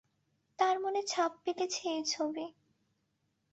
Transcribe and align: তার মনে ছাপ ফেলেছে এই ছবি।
তার 0.59 0.75
মনে 0.79 1.01
ছাপ 1.03 1.31
ফেলেছে 1.43 1.81
এই 1.89 2.03
ছবি। 2.05 2.45